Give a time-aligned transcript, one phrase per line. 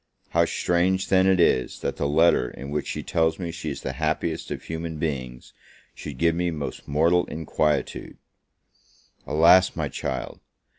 [0.29, 3.81] How strange, then, is it, that the letter in which she tells me she is
[3.83, 5.53] the happiest of human beings,
[5.93, 8.17] should give me most mortal inquietude!
[9.27, 10.39] Alas, my child!